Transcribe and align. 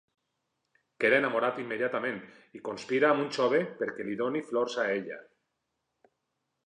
Queda 1.03 1.17
enamorat 1.21 1.59
immediatament 1.63 2.17
i 2.59 2.63
conspira 2.69 3.11
amb 3.11 3.25
un 3.27 3.29
jove 3.37 3.61
perquè 3.83 4.09
li 4.09 4.19
doni 4.23 4.43
flors 4.49 4.79
a 4.85 4.87
ella. 4.99 5.21